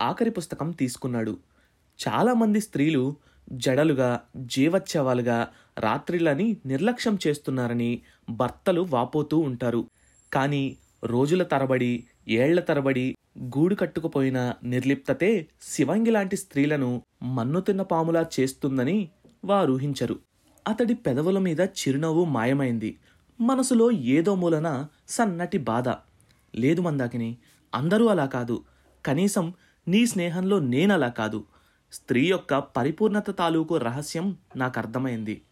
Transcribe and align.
ఆఖరి 0.00 0.30
పుస్తకం 0.30 0.70
తీసుకున్నాడు. 0.70 1.38
చాలామంది 2.08 2.60
స్త్రీలు 2.60 3.16
జడలుగా 3.52 4.20
జీవత్సవాలుగా 4.36 5.48
రాత్రిలని 5.78 6.56
నిర్లక్ష్యం 6.66 7.18
చేస్తున్నారని 7.26 8.02
భర్తలు 8.30 8.80
వాపోతూ 8.80 9.38
ఉంటారు. 9.38 9.88
కానీ 10.32 10.76
రోజుల 11.04 11.42
తరబడి 11.42 12.04
ఏళ్ళ 12.28 12.60
తరబడి 12.60 13.14
గూడు 13.38 13.74
కట్టుకుపోయిన 13.74 14.52
నిర్లిప్తతే 14.64 15.46
శివంగి 15.62 16.10
లాంటి 16.10 16.36
స్త్రీలను 16.36 17.02
మన్నుతున్న 17.22 17.82
పాములా 17.82 18.26
చేస్తుందని 18.40 19.08
వారు 19.44 19.72
ఊహించరు 19.72 20.18
అతడి 20.68 20.94
పెదవుల 20.94 21.38
మీద 21.38 21.60
చిరునవ్వు 21.60 22.24
మాయమైంది. 22.24 22.96
మనసులో 23.40 23.90
ఏదో 23.90 24.34
మూలన 24.34 24.86
సన్నటి 25.08 25.58
బాధ. 25.58 25.88
లేదు 26.56 26.80
మందాకిని 26.80 27.36
అందరూ 27.74 28.06
అలా 28.06 28.26
కాదు. 28.26 28.62
కనీసం 29.06 29.54
నీ 29.88 30.06
స్నేహంలో 30.06 30.58
నేనలా 30.58 31.08
కాదు. 31.08 31.44
స్త్రీ 31.92 32.26
యొక్క 32.26 32.58
పరిపూర్ణత 32.58 33.38
తాలూకు 33.38 33.76
రహస్యం 33.76 34.36
నాకు 34.56 34.78
అర్థమైంది 34.78 35.42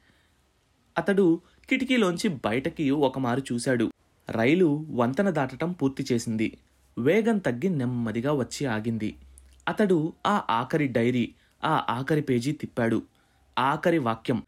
అతడు 0.99 1.41
కిటికీలోంచి 1.69 2.29
బయటకి 2.29 2.91
ఒకమారు 2.91 3.43
చూశాడు. 3.53 3.93
రైలు 4.31 4.87
వంతెన 4.91 5.31
దాటటం 5.31 5.73
పూర్తి 5.73 6.07
చేసింది. 6.13 6.59
వేగం 6.99 7.39
తగ్గి 7.39 7.69
నెమ్మదిగా 7.69 8.33
వచ్చి 8.33 8.67
ఆగింది. 8.67 9.17
అతడు 9.69 10.13
ఆ 10.27 10.45
ఆఖరి 10.51 10.89
డైరీ 10.89 11.35
ఆ 11.65 11.87
ఆఖరి 11.91 12.23
పేజీ 12.23 12.53
తిప్పాడు. 12.53 13.03
ఆఖరి 13.59 13.99
వాక్యం 13.99 14.43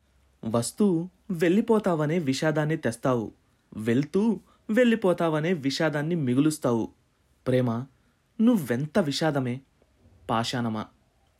వస్తూ 0.44 1.08
వెళ్ళిపోతావనే 1.30 2.18
విషాదాన్ని 2.18 2.76
తెస్తావు. 2.76 3.32
వెళ్తూ 3.76 4.40
వెళ్ళిపోతావనే 4.70 5.52
విషాదాన్ని 5.52 6.14
మిగులుస్తావు. 6.14 6.88
ప్రేమ 7.46 7.84
నువ్వెంత 8.40 8.98
విషాదమే? 8.98 9.60
పాషాణమా. 10.30 10.86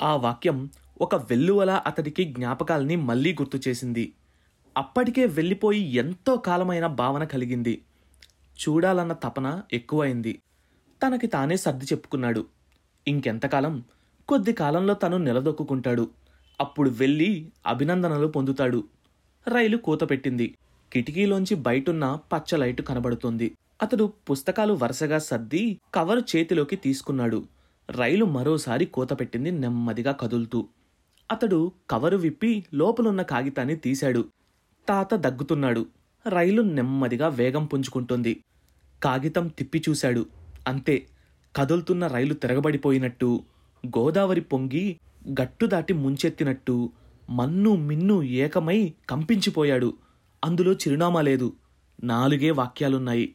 ఆ 0.02 0.16
వాక్యం 0.16 0.70
ఒక 1.00 1.14
వెల్లువల 1.14 1.70
అతడికి 1.70 2.24
జ్ఞాపకాల్ని 2.24 2.96
మళ్ళీ 2.96 3.32
గుర్తు 3.32 3.68
చేసింది. 3.68 4.12
అప్పటికే 4.76 5.26
వెళ్ళిపోయి 5.26 5.94
ఎంతో 5.94 6.36
కాలమైన 6.36 6.86
భావన 6.86 7.24
కలిగింది. 7.24 7.84
చూడాలన్న 8.58 9.12
తపన 9.12 9.62
ఎక్కువైంది. 9.72 10.42
తనకి 11.06 11.26
తానే 11.26 11.56
సర్ది 11.56 11.84
చెప్పుకున్నాడు. 11.84 12.46
ఇంకెంతకాలం? 13.08 13.84
కొద్ది 14.28 14.52
కాలంలో 14.52 14.94
తను 14.94 15.16
నిలదొక్కుంటాడు 15.16 16.10
అప్పుడు 16.60 16.90
వెళ్ళి 16.90 17.52
అభినందనలు 17.66 18.26
పొందుతాడు. 18.26 18.84
రైలు 19.48 19.76
కూత 19.76 20.10
పెట్టింది. 20.10 20.54
కిటికీలోంచి 20.92 21.54
బయటున్న 21.54 22.18
పచ్చ 22.32 22.56
లైటు 22.56 22.82
కనబడుతుంది. 22.82 23.54
అతడు 23.82 24.12
పుస్తకాలు 24.30 24.74
వరుసగా 24.74 25.18
సర్ది 25.18 25.80
కవరు 25.94 26.20
చేతిలోకి 26.36 26.76
తీసుకున్నాడు. 26.76 27.44
రైలు 27.90 28.24
మరోసారి 28.24 28.84
కూతపెట్టింది 28.84 29.50
నెమ్మదిగా 29.50 30.12
కదులుతూ. 30.12 30.68
అతడు 31.32 31.72
కవరు 31.90 32.16
విప్పి 32.16 32.64
లోపలున్న 32.74 33.22
కాగితాన్ని 33.22 33.76
తీశాడు. 33.76 34.24
తాత 34.88 35.14
దగ్గుతున్నాడు. 35.14 35.86
రైలు 36.28 36.62
నెమ్మదిగా 36.62 37.28
వేగం 37.28 37.66
పుంజుకుంటుంది. 37.66 38.44
కాగితం 39.02 39.48
తిప్పి 39.48 39.82
చూశాడు. 39.88 40.26
అంతే 40.68 41.06
కదులుతున్న 41.56 42.06
రైలు 42.06 42.34
తిరగబడిపోయినట్టు 42.34 43.40
గోదావరి 43.86 44.40
పొంగి 44.40 45.00
గట్టు 45.28 45.66
దాటి 45.66 45.92
ముంచెత్తినట్టు 45.92 46.92
మన్ను 47.30 47.76
మిన్ను 47.76 48.22
ఏకమై 48.22 48.94
కంపించిపోయాడు. 49.10 49.94
అందులో 50.44 50.72
చిరునామా 50.72 51.20
లేదు. 51.20 51.52
నాలుగే 52.04 52.50
వాక్యాలున్నాయి. 52.50 53.34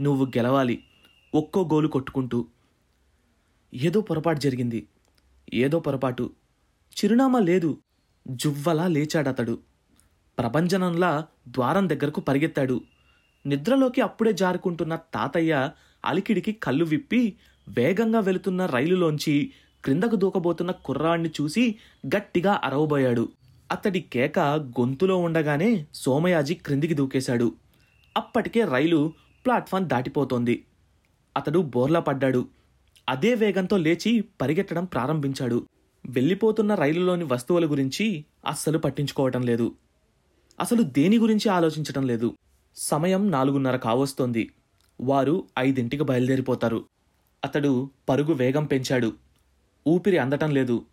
నువ్వు 0.00 0.26
గెలవాలి. 0.26 0.84
ఒక్కో 1.34 1.68
గోలు 1.72 1.88
కొట్టుకుంటూ. 1.88 2.46
ఏదో 3.74 4.00
పొరపాటు 4.00 4.40
జరిగింది. 4.40 4.88
ఏదో 5.54 5.80
పొరపాటు. 5.80 6.30
చిరునామా 6.94 7.38
లేదు. 7.38 7.78
జువ్వలా 8.28 8.88
లేచాడతడు. 8.88 9.58
ప్రభంజనంలా 10.38 11.26
ద్వారం 11.48 11.88
దగ్గరకు 11.88 12.20
పరిగెత్తాడు. 12.20 12.80
నిద్రలోకి 13.46 14.00
అప్పుడే 14.00 14.32
జారుకుంటున్న 14.32 14.96
తాతయ్య 14.96 15.70
అలికిడికి 16.04 16.52
కళ్ళు 16.52 16.84
విప్పి 16.84 17.36
వేగంగా 17.68 18.20
వెళుతున్న 18.20 18.66
రైలులోంచి 18.66 19.52
క్రిందకు 19.84 20.16
దూకబోతున్న 20.16 20.70
కుర్రాణ్ణి 20.70 21.28
చూసి 21.28 21.74
గట్టిగా 22.06 22.60
అరవబోయాడు. 22.64 23.28
అతడి 23.72 24.00
కేక 24.00 24.38
గొంతులో 24.40 25.16
ఉండగానే 25.16 25.86
సోమయాజి 25.94 26.54
క్రిందికి 26.54 26.94
దూకేశాడు. 26.94 27.54
అప్పటికే 28.16 28.64
రైలు 28.64 29.12
ప్లాట్ఫామ్ 29.44 29.88
దాటిపోతోంది. 29.88 30.64
అతడు 31.36 31.58
బోర్లా 31.58 32.00
పడ్డాడు 32.00 32.48
అదే 33.08 33.34
వేగంతో 33.34 33.76
లేచి 33.76 34.24
పరిగెట్టడం 34.40 34.84
ప్రారంభించాడు. 34.84 35.66
వెళ్ళిపోతున్న 36.06 36.74
రైలులోని 36.74 37.24
వస్తువుల 37.24 37.70
గురించి 37.70 38.24
అస్సలు 38.46 38.78
పట్టించుకోవటం 38.78 39.42
లేదు. 39.42 39.74
అసలు 40.60 40.82
దేని 40.82 41.18
గురించి 41.18 41.48
ఆలోచించటం 41.48 42.06
లేదు. 42.06 42.36
సమయం 42.76 43.30
నాలుగున్నర 43.30 43.76
కావస్తోంది. 43.76 44.52
వారు 45.00 45.44
ఐదింటికి 45.58 46.04
బయలుదేరిపోతారు. 46.04 46.84
అతడు 47.44 47.90
పరుగు 48.08 48.32
వేగం 48.32 48.64
పెంచాడు. 48.64 49.12
ఊపిరి 49.88 50.18
అందటం 50.18 50.50
లేదు. 50.50 50.84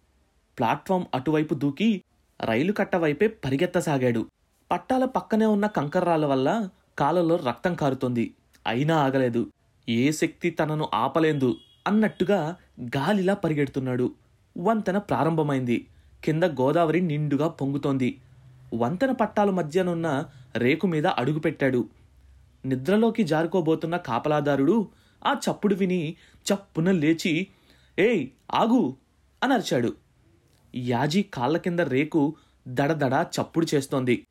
ప్లాట్ఫామ్ 0.58 1.06
అటువైపు 1.16 1.54
దూకి 1.54 2.04
రైలు 2.42 2.72
కట్ట 2.72 2.96
వైపే 2.96 3.28
పరిగెత్తసాగాడు. 3.28 4.28
పట్టాల 4.72 5.06
పక్కనే 5.06 5.46
ఉన్న 5.46 5.68
కంకర్రాల 5.68 6.26
వల్ల 6.26 6.70
కాలలో 7.00 7.36
రక్తం 7.36 7.76
కారుతోంది. 7.76 8.34
అయినా 8.68 8.98
ఆగలేదు. 8.98 9.52
ఏ 9.90 10.12
శక్తి 10.12 10.50
తనను 10.50 10.90
ఆపలేదు. 10.94 11.56
అన్నట్టుగా 11.88 12.56
గాలిలా 12.98 13.34
పరిగెడుతున్నాడు. 13.34 14.16
వంతెన 14.58 14.98
ప్రారంభమైంది. 14.98 15.88
కింద 16.24 16.44
గోదావరి 16.44 17.02
నిండుగా 17.02 17.48
పొంగుతోంది. 17.48 18.18
వంతెన 18.74 19.12
పట్టాల 19.12 19.50
మధ్యనున్న 19.50 20.26
రేకు 20.56 20.88
మీద 20.88 21.08
అడుగుపెట్టాడు. 21.08 21.90
నిద్రలోకి 22.66 23.24
జారుకోబోతున్న 23.24 23.98
కాపలాదారుడు 23.98 24.88
ఆ 25.26 25.34
చప్పుడు 25.34 25.76
విని 25.76 26.16
చప్పున 26.46 26.92
లేచి 26.92 27.48
ఏయ్ 28.00 28.28
ఆగు! 28.52 28.96
అని 29.44 29.54
అరిచాడు. 29.54 29.96
యాజీ 30.76 31.22
కాళ్ళ 31.24 31.58
కింద 31.58 31.80
రేకు 31.80 32.36
దడదడ 32.68 33.26
చప్పుడు 33.32 33.68
చేస్తోంది. 33.76 34.26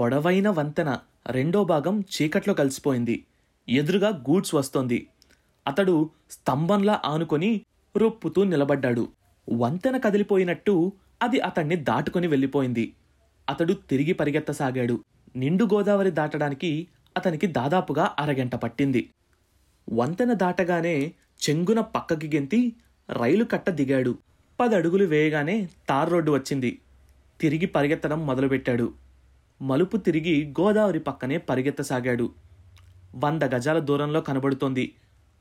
పొడవైన 0.00 0.48
వంతెన 0.48 0.98
రెండో 1.30 1.64
భాగం 1.64 2.00
చీకట్లో 2.00 2.54
కలిసిపోయింది. 2.54 3.24
ఎదురుగా 3.68 4.08
గూడ్స్ 4.08 4.54
వస్తోంది. 4.54 5.06
అతడు 5.66 6.10
స్తంభంలా 6.30 7.02
ఆనుకొని 7.04 7.60
రొప్పుతూ 7.96 8.44
నిలబడ్డాడు. 8.44 9.08
వంతెన 9.52 9.96
కదిలిపోయినట్టు 9.96 10.92
అది 11.22 11.40
అతన్ని 11.40 11.76
దాటుకొని 11.76 12.26
వెళ్ళిపోయింది. 12.26 12.94
అతడు 13.50 13.72
తిరిగి 13.72 14.12
పరిగెత్తసాగాడు. 14.12 15.04
నిండు 15.36 15.64
గోదావరి 15.64 16.10
దాటడానికి 16.10 16.88
అతనికి 17.16 17.46
దాదాపుగా 17.46 18.10
అరగంట 18.18 18.54
పట్టింది. 18.54 19.10
వంతెన 19.92 20.32
దాటగానే 20.32 21.12
చెంగున 21.50 21.80
పక్కకి 21.80 22.26
గెంతి 22.26 22.72
రైలు 23.10 23.44
కట్ట 23.44 23.70
దిగాడు. 23.70 24.18
పదడుగులు 24.60 25.04
వేయగానే 25.04 25.68
తార్ 25.88 26.10
రోడ్డు 26.10 26.32
వచ్చింది. 26.32 26.78
తిరిగి 27.40 27.66
పరిగెత్తడం 27.66 28.26
మొదలుపెట్టాడు. 28.26 28.92
మలుపు 29.62 29.96
తిరిగి 29.96 30.54
గోదావరి 30.60 30.98
పక్కనే 30.98 31.38
పరిగెత్తసాగాడు. 31.38 32.30
వంద 33.14 33.42
గజాల 33.42 33.78
దూరంలో 33.78 34.20
కనబడుతోంది. 34.20 34.94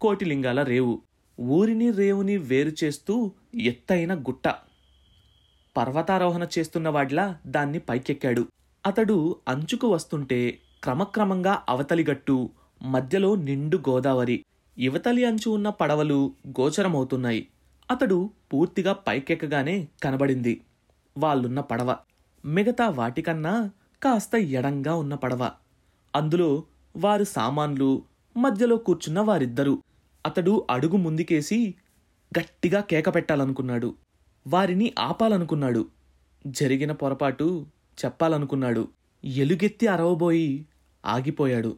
కోటిలింగాల 0.04 0.64
రేవు. 0.64 1.02
ఊరిని 1.42 1.92
రేవుని 1.92 2.38
వేరు 2.38 2.72
చేస్తూ 2.84 3.32
ఎత్తైన 3.56 4.16
గుట్ట. 4.16 4.48
పర్వతారోహణ 5.78 6.48
చేస్తున్న 6.60 6.90
వాడిలా 6.90 7.38
దాన్ని 7.48 7.80
పైకెక్కాడు. 7.80 8.48
అతడు 8.86 9.36
అంచుకు 9.48 9.88
వస్తుంటే 9.88 10.60
క్రమక్రమంగా 10.84 11.64
అవతలిగట్టు 11.70 12.50
మధ్యలో 12.82 13.36
నిండు 13.36 13.78
గోదావరి. 13.78 14.46
యువతలి 14.80 15.26
అంచు 15.26 15.50
ఉన్న 15.50 15.70
పడవలు 15.70 16.34
గోచరమవుతున్నాయి. 16.48 17.48
అతడు 17.92 18.30
పూర్తిగా 18.54 18.94
పైకెక్కగానే 18.94 19.88
కనబడింది. 20.04 20.62
వాళ్ళున్న 21.18 21.60
పడవ. 21.60 21.96
మిగతా 22.46 22.90
వాటికన్నా 22.90 23.70
కాస్త 24.04 24.36
ఎడంగా 24.36 24.96
ఉన్న 24.96 25.16
పడవ. 25.16 25.52
అందులో 26.16 26.64
వారి 26.98 27.26
సామాన్లు 27.26 28.04
మధ్యలో 28.38 28.78
కూర్చున్న 28.78 29.20
వారిద్దరూ. 29.20 29.84
అతడు 30.26 30.68
అడుగు 30.70 30.98
ముందుకేసి 30.98 31.76
గట్టిగా 32.40 32.82
కేక 32.82 33.16
పెట్టాలనుకున్నాడు. 33.16 33.96
వారిని 34.48 34.94
ఆపాలనుకున్నాడు. 35.00 35.88
జరిగిన 36.48 36.92
పొరపాటు 36.92 37.66
చెప్పాలనుకున్నాడు. 38.06 38.88
ఎలుగెత్తి 39.26 39.88
అరవబోయి 39.88 40.66
ఆగిపోయాడు. 41.06 41.78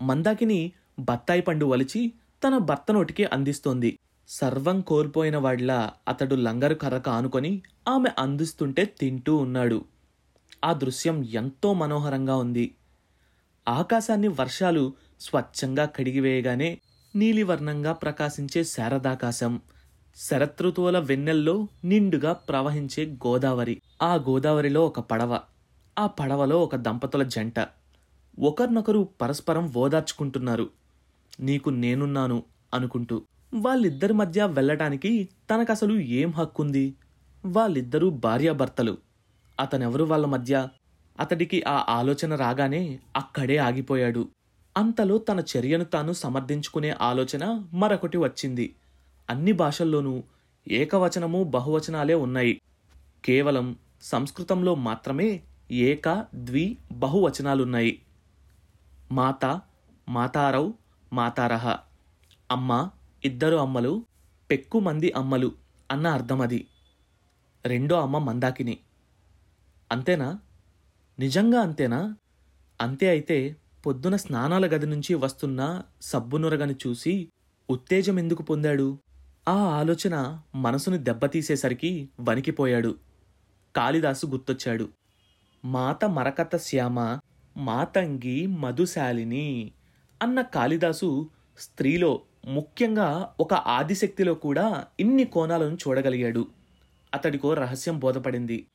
మందాకిని 0.00 0.72
బత్తాయి 0.98 1.42
పండు 1.42 1.66
వలిచి 1.66 2.12
తన 2.46 2.58
భర్త 2.58 2.92
నోటికి 2.92 3.24
అందిస్తోంది. 3.24 3.98
సర్వం 4.28 4.80
కోల్పోయిన 4.80 5.36
వాడిలా 5.36 5.92
అతడు 6.08 6.34
లంగరు 6.34 6.74
కర్ర 6.74 6.98
కానుకొని 6.98 7.62
ఆమె 7.88 8.10
అందిస్తుంటే 8.18 8.84
తింటూ 8.84 9.36
ఉన్నాడు. 9.36 9.84
ఆ 10.64 10.72
దృశ్యం 10.72 11.24
ఎంతో 11.24 11.72
మనోహరంగా 11.74 12.36
ఉంది. 12.36 12.74
ఆకాశాన్ని 13.68 14.28
వర్షాలు 14.28 14.92
స్వచ్ఛంగా 15.20 15.84
కడిగివేయగానే 15.84 16.78
నీలివర్ణంగా 17.16 17.92
ప్రకాశించే 17.92 18.64
శారదాకాశం. 18.64 19.60
శరతృతువుల 20.16 20.98
వెన్నెల్లో 20.98 21.68
నిండుగా 21.84 22.32
ప్రవహించే 22.32 23.06
గోదావరి. 23.06 23.82
ఆ 24.02 24.14
గోదావరిలో 24.14 24.86
ఒక 24.86 25.00
పడవ. 25.00 25.40
ఆ 25.98 26.06
పడవలో 26.06 26.62
ఒక 26.62 26.76
దంపతుల 26.76 27.22
జంట. 27.22 27.54
ఒకరినొకరు 28.40 29.08
పరస్పరం 29.20 29.72
ఓదార్చుకుంటున్నారు. 29.76 30.70
నీకు 31.40 31.70
నేనున్నాను 31.70 32.42
అనుకుంటూ. 32.74 33.22
వాళ్ళిద్దరి 33.54 34.12
మధ్య 34.12 34.44
వెళ్ళటానికి 34.44 35.28
తనకసలు 35.50 35.98
ఏం 35.98 36.30
హక్కుంది? 36.30 36.94
వాళ్ళిద్దరూ 37.46 38.10
భార్యాభర్తలు. 38.10 38.98
అతనెవరు 39.60 40.04
వాళ్ళ 40.04 40.26
మధ్య? 40.26 40.68
అతడికి 41.20 41.62
ఆ 41.62 41.86
ఆలోచన 41.88 42.34
రాగానే 42.34 43.00
అక్కడే 43.16 43.56
ఆగిపోయాడు. 43.56 44.28
అంతలో 44.76 45.18
తన 45.18 45.44
చర్యను 45.56 45.84
తాను 45.84 46.12
సమర్థించుకునే 46.12 46.90
ఆలోచన 46.90 47.64
మరొకటి 47.72 48.18
వచ్చింది. 48.18 48.76
అన్ని 49.30 49.52
భాషల్లోనూ 49.52 50.22
ఏకవచనము 50.68 51.44
బహువచనాలే 51.44 52.14
ఉన్నాయి. 52.14 52.60
కేవలం 53.24 53.76
సంస్కృతంలో 54.02 54.74
మాత్రమే 54.74 55.42
ఏక 55.70 56.26
ద్వి 56.34 56.78
బహువచనాలున్నాయి. 56.92 58.02
మాత 59.12 59.60
మాతారౌ 60.08 60.72
మాతారహ. 61.12 61.76
అమ్మ 62.50 62.90
ఇద్దరు 63.24 63.56
అమ్మలు 63.56 64.06
పెక్కు 64.50 64.80
మంది 64.80 65.12
అమ్మలు 65.12 65.52
అన్న 65.90 66.06
అర్థం 66.06 66.40
అది 66.40 66.66
రెండో 67.66 68.00
అమ్మ 68.00 68.18
మందాకిని. 68.18 68.78
అంతేనా? 69.92 70.38
నిజంగా 71.18 71.60
అంతేనా? 71.60 72.16
అంతే 72.80 73.08
అయితే 73.08 73.56
పొద్దున 73.86 74.16
స్నానాల 74.16 74.66
గది 74.66 74.86
నుంచి 74.86 75.14
వస్తున్న 75.14 75.82
సబ్బునురగని 76.02 76.74
చూసి 76.86 77.28
ఉత్తేజం 77.70 78.18
ఎందుకు 78.18 78.42
పొందాడు? 78.42 78.98
ఆ 79.48 79.52
ఆలోచన 79.52 80.40
మనసుని 80.54 80.98
దెబ్బతీసేసరికి 80.98 82.08
వణికిపోయాడు. 82.20 82.94
కాళిదాసు 83.76 84.26
గుర్తొచ్చాడు. 84.26 84.88
మాత 85.64 86.04
మరకత 86.04 86.56
శ్యామ 86.56 87.18
మాతంగి 87.56 88.46
మధుశాలిని 88.46 89.72
అన్న 90.22 90.40
కాళిదాసు 90.40 91.30
స్త్రీలో 91.58 92.20
ముఖ్యంగా 92.46 93.34
ఒక 93.40 93.54
ఆదిశక్తిలో 93.54 94.34
కూడా 94.34 94.84
ఇన్ని 95.00 95.24
కోణాలను 95.24 95.74
చూడగలిగాడు. 95.74 96.46
అతడికో 97.14 97.54
రహస్యం 97.54 97.98
బోధపడింది. 97.98 98.66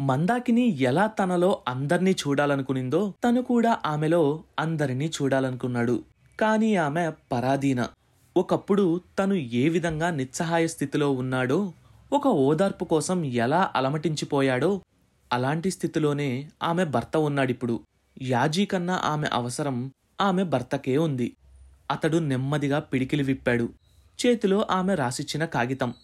మందాకిని 0.00 0.82
ఎలా 0.82 1.06
తనలో 1.06 1.58
అందర్నీ 1.68 2.10
చూడాలనుకునిందో 2.10 3.14
తను 3.24 3.42
కూడా 3.42 3.78
ఆమెలో 3.86 4.44
అందరినీ 4.58 5.10
చూడాలనుకున్నాడు. 5.22 6.02
కానీ 6.40 6.76
ఆమె 6.76 7.10
పరాధీన. 7.32 7.88
ఒకప్పుడు 8.36 9.00
తను 9.18 9.34
ఏ 9.34 9.68
విధంగా 9.68 10.10
నిస్సహాయ 10.10 10.66
స్థితిలో 10.66 11.12
ఉన్నాడో 11.12 11.72
ఒక 12.12 12.26
ఓదార్పు 12.26 12.84
కోసం 12.84 13.24
ఎలా 13.24 13.72
అలమటించిపోయాడో 13.76 14.80
అలాంటి 15.32 15.70
స్థితిలోనే 15.70 16.50
ఆమె 16.62 16.84
భర్త 16.84 17.16
ఉన్నాడిప్పుడు. 17.16 17.80
యాజీ 18.22 18.64
కన్నా 18.64 19.00
ఆమె 19.04 19.28
అవసరం 19.32 19.92
ఆమె 20.20 20.42
భర్తకే 20.42 20.96
ఉంది. 20.96 21.36
అతడు 21.90 22.18
నెమ్మదిగా 22.18 22.78
పిడికిలి 22.78 23.22
విప్పాడు. 23.22 23.68
చేతిలో 24.26 24.66
ఆమె 24.70 24.94
రాసిచ్చిన 24.94 25.44
కాగితం. 25.44 25.94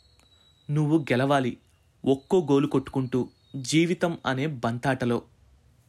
నువ్వు 0.71 0.99
గెలవాలి. 0.99 1.57
ఒక్కో 2.05 2.47
గోలు 2.51 2.67
కొట్టుకుంటూ 2.67 3.29
జీవితం 3.56 4.19
అనే 4.26 4.47
బంతాటలో. 4.47 5.23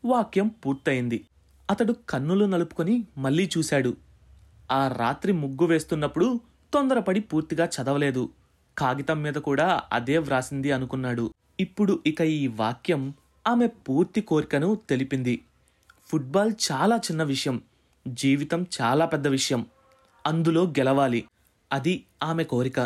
వాక్యం 0.05 0.47
పూర్తయింది. 0.47 1.25
అతడు 1.71 1.95
కన్నులు 2.09 2.45
నలుపుకొని 2.45 3.07
మళ్ళీ 3.17 3.49
చూశాడు. 3.57 3.97
ఆ 4.71 4.87
రాత్రి 4.87 5.31
ముగ్గు 5.31 5.65
వేస్తున్నప్పుడు 5.65 6.39
తొందరపడి 6.73 7.19
పూర్తిగా 7.19 7.65
చదవలేదు. 7.65 8.29
కాగితం 8.77 9.21
మీద 9.21 9.33
కూడా 9.33 9.81
అదే 9.93 10.17
వ్రాసింది 10.17 10.71
అనుకున్నాడు. 10.71 11.33
ఇప్పుడు 11.59 11.99
ఇక 12.05 12.21
ఈ 12.21 12.47
వాక్యం 12.47 13.13
ఆమె 13.47 13.67
పూర్తి 13.67 14.21
కోరికను 14.21 14.81
తెలిపింది. 14.89 15.45
ఫుట్బాల్ 16.07 16.53
చాలా 16.71 16.95
చిన్న 16.95 17.23
విషయం. 17.23 17.61
జీవితం 18.07 18.65
చాలా 18.81 19.05
పెద్ద 19.05 19.27
విషయం. 19.27 19.65
అందులో 20.27 20.63
గెలవాలి. 20.63 21.25
అది 21.71 22.05
ఆమె 22.23 22.43
కోరిక. 22.43 22.85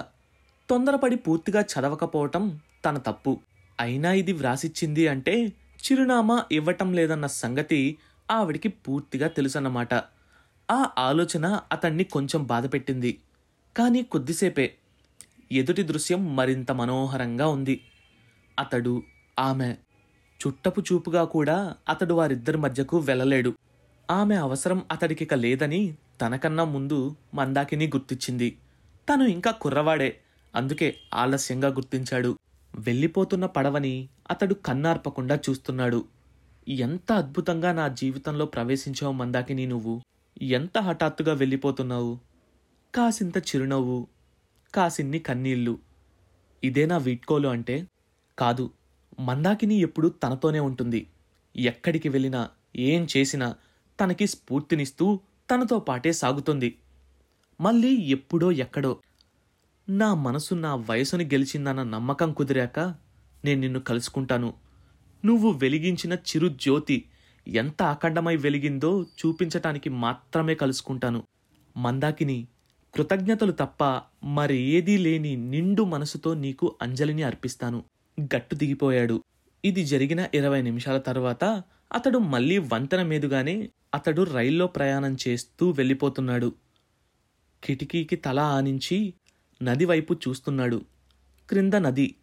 తొందరపడి 0.69 1.15
పూర్తిగా 1.15 1.61
చదవకపోవటం 1.61 2.59
తన 2.85 2.97
తప్పు. 2.97 3.39
అయినా 3.79 4.13
ఇది 4.13 4.33
వ్రాసిచ్చింది 4.33 5.07
అంటే 5.07 5.47
చిరునామా 5.85 6.45
ఇవ్వటం 6.51 6.93
లేదన్న 6.93 7.27
సంగతి 7.27 7.97
ఆవిడికి 8.31 8.69
పూర్తిగా 8.69 9.27
తెలుసన్నమాట. 9.27 9.93
ఆ 10.71 10.89
ఆలోచన 10.97 11.59
అతన్ని 11.71 12.03
కొంచెం 12.03 12.43
బాధపెట్టింది. 12.43 13.19
కానీ 13.77 14.01
కొద్దిసేపే. 14.01 14.73
ఎదుటి 15.51 15.83
దృశ్యం 15.83 16.35
మరింత 16.35 16.71
మనోహరంగా 16.71 17.47
ఉంది. 17.47 17.81
అతడు 18.59 19.03
ఆమె. 19.39 19.75
చుట్టపు 20.47 20.81
చూపుగా 20.81 21.23
కూడా 21.23 21.75
అతడు 21.89 22.13
వారిద్దరి 22.13 22.57
మధ్యకు 22.57 22.97
వెళ్ళలేడు. 22.97 23.53
ఆమె 24.11 24.35
అవసరం 24.35 24.85
అతడికిక 24.91 25.33
లేదని 25.33 25.95
తనకన్నా 26.21 26.63
ముందు 26.63 27.15
మందాకిని 27.33 27.87
గుర్తించింది 27.87 28.57
తను 29.09 29.23
ఇంకా 29.23 29.51
కుర్రవాడే. 29.51 30.19
అందుకే 30.55 30.95
ఆలస్యంగా 31.13 31.67
గుర్తించాడు. 31.67 32.37
వెళ్ళిపోతున్న 32.75 33.45
పడవని 33.45 34.09
అతడు 34.31 34.53
కన్నార్పకుండా 34.53 35.35
చూస్తున్నాడు. 35.35 36.05
ఎంత 36.69 37.11
అద్భుతంగా 37.11 37.71
నా 37.71 37.87
జీవితంలో 37.87 38.45
ప్రవేశించావు 38.45 39.13
మందాకిని 39.13 39.65
నువ్వు? 39.65 40.01
ఎంత 40.41 40.77
హఠాత్తుగా 40.77 41.33
వెళ్ళిపోతున్నావు? 41.33 42.19
కాసింత 42.95 43.37
చిరునవ్వు 43.37 44.07
కాసిన్ని 44.75 45.19
కన్నీళ్ళు 45.19 45.79
ఇదేనా 46.63 46.97
వీడ్కోలు 46.97 47.47
అంటే? 47.47 47.87
కాదు 48.39 48.71
మందాకిని 49.19 49.75
ఎప్పుడు 49.75 50.07
తనతోనే 50.07 50.59
ఉంటుంది. 50.59 51.07
ఎక్కడికి 51.55 52.09
వెళ్ళినా 52.09 52.49
ఏం 52.75 53.07
చేసినా 53.17 53.55
తనకి 54.01 54.27
స్ఫూర్తినిస్తూ 54.27 55.19
తనతో 55.51 55.79
పాటే 55.79 56.11
సాగుతుంది. 56.11 56.77
మళ్ళీ 57.61 57.95
ఎప్పుడో 57.95 58.51
ఎక్కడో 58.51 58.97
నా 59.89 60.13
మనసు 60.13 60.55
నా 60.55 60.75
వయసును 60.75 61.23
గెలిచిందన్న 61.23 61.83
నమ్మకం 61.83 62.33
కుదిరాక 62.33 62.79
నేను 63.45 63.61
నిన్ను 63.61 63.79
కలుసుకుంటాను. 63.79 64.53
నువ్వు 65.25 65.51
వెలిగించిన 65.51 66.13
చిరు 66.13 66.47
జ్యోతి 66.47 67.05
ఎంత 67.47 67.83
అఖండమై 67.83 68.35
వెలిగిందో 68.35 69.03
చూపించటానికి 69.03 69.89
మాత్రమే 69.89 70.55
కలుసుకుంటాను. 70.55 71.23
మందాకిని 71.77 72.47
కృతజ్ఞతలు 72.95 73.51
తప్ప 73.51 74.01
మరి 74.23 74.57
ఏదీ 74.57 74.97
లేని 74.97 75.35
నిండు 75.35 75.83
మనసుతో 75.83 76.33
నీకు 76.33 76.75
అంజలిని 76.81 77.23
అర్పిస్తాను. 77.23 77.83
గట్టు 78.21 78.55
దిగిపోయాడు. 78.55 79.23
ఇది 79.65 79.85
జరిగిన 79.85 80.27
ఇరవై 80.33 80.61
నిమిషాల 80.61 80.97
తర్వాత 80.97 81.63
అతడు 81.93 82.17
మళ్ళీ 82.17 82.57
వంతెన 82.57 83.01
మీదుగానే 83.03 83.69
అతడు 83.95 84.21
రైల్లో 84.21 84.67
ప్రయాణం 84.67 85.17
చేస్తూ 85.27 85.69
వెళ్ళిపోతున్నాడు. 85.69 86.53
కిటికీకి 87.63 88.15
తల 88.15 88.39
ఆనించి 88.39 89.13
నది 89.63 89.85
వైపు 89.85 90.13
చూస్తున్నాడు. 90.13 90.81
క్రింద 91.49 91.73
నది 91.73 92.15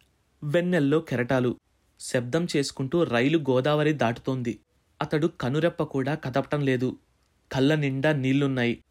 వెన్నెల్లో 0.43 0.99
కెరటాలు. 0.99 1.55
శబ్దం 1.99 2.47
చేసుకుంటూ 2.57 3.03
రైలు 3.03 3.37
గోదావరి 3.37 3.93
దాటుతోంది. 3.93 4.59
అతడు 5.01 5.27
కనురెప్ప 5.27 5.83
కూడా 5.83 6.15
కదపటం 6.15 6.61
లేదు. 6.61 6.97
కళ్ళ 7.51 7.75
నిండా 7.75 8.13
నీళ్ళున్నాయి. 8.13 8.83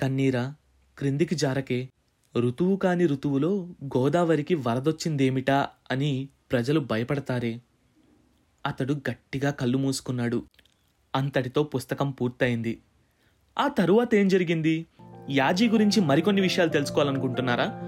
కన్నీరా 0.00 0.54
క్రిందికి 0.98 1.34
జారకే. 1.34 1.88
ఋతువు 2.36 2.76
కాని 2.76 3.06
ఋతువులో 3.06 3.68
గోదావరికి 3.84 4.54
వరదొచ్చిందేమిటా 4.54 5.68
అని 5.90 6.28
ప్రజలు 6.52 6.80
భయపడతారే. 6.80 7.62
అతడు 8.66 8.94
గట్టిగా 8.94 9.50
కళ్ళు 9.50 9.78
మూసుకున్నాడు. 9.78 10.44
అంతటితో 11.14 11.62
పుస్తకం 11.62 12.10
పూర్తయింది. 12.10 12.82
ఆ 13.58 13.68
తరువాత 13.68 14.14
ఏం 14.14 14.28
జరిగింది? 14.28 14.86
యాజీ 15.30 15.68
గురించి 15.68 16.00
మరికొన్ని 16.00 16.42
విషయాలు 16.42 16.70
తెలుసుకోవాలనుకుంటున్నారా? 16.70 17.87